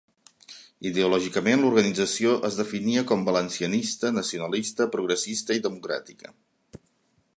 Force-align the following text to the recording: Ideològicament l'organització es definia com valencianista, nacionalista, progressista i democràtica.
Ideològicament 0.91 1.61
l'organització 1.65 2.33
es 2.49 2.57
definia 2.61 3.03
com 3.11 3.27
valencianista, 3.27 4.11
nacionalista, 4.17 4.89
progressista 4.97 5.59
i 5.61 5.67
democràtica. 5.71 6.33